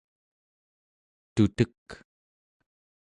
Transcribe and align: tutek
tutek 1.35 1.87